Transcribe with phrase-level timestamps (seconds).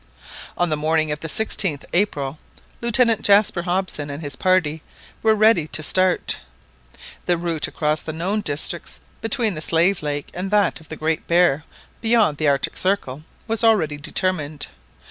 [0.57, 2.39] On the morning of the 16th April
[2.81, 4.81] Lieutenant Jaspar Hobson and his party
[5.21, 6.39] were ready to start.
[7.27, 11.27] The route across the known districts, between the Slave Lake and that of the Great
[11.27, 11.65] Bear
[12.01, 14.69] beyond the Arctic Circle, was already determined.